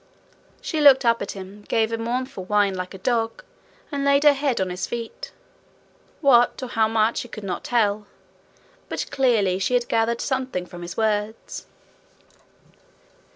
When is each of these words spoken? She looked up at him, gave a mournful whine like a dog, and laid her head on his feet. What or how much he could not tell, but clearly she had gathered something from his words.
She 0.61 0.81
looked 0.81 1.05
up 1.05 1.21
at 1.21 1.33
him, 1.33 1.61
gave 1.67 1.91
a 1.93 1.97
mournful 1.99 2.45
whine 2.45 2.73
like 2.73 2.95
a 2.95 2.97
dog, 2.97 3.43
and 3.91 4.03
laid 4.03 4.23
her 4.23 4.33
head 4.33 4.59
on 4.59 4.71
his 4.71 4.87
feet. 4.87 5.31
What 6.21 6.63
or 6.63 6.69
how 6.69 6.87
much 6.87 7.21
he 7.21 7.27
could 7.27 7.43
not 7.43 7.63
tell, 7.63 8.07
but 8.89 9.05
clearly 9.11 9.59
she 9.59 9.75
had 9.75 9.87
gathered 9.87 10.19
something 10.21 10.65
from 10.65 10.81
his 10.81 10.97
words. 10.97 11.67